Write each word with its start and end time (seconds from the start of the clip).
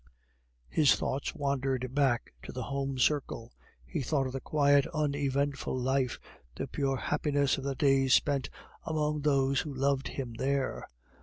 His 0.67 0.95
thoughts 0.95 1.35
wandered 1.35 1.93
back 1.93 2.33
to 2.41 2.51
the 2.51 2.63
home 2.63 2.97
circle. 2.97 3.53
He 3.85 4.01
thought 4.01 4.25
of 4.25 4.33
the 4.33 4.41
quiet 4.41 4.87
uneventful 4.95 5.77
life, 5.77 6.17
the 6.55 6.65
pure 6.65 6.97
happiness 6.97 7.59
of 7.59 7.65
the 7.65 7.75
days 7.75 8.15
spent 8.15 8.49
among 8.83 9.21
those 9.21 9.59
who 9.61 9.71
loved 9.71 10.07
him 10.07 10.33
there. 10.39 10.87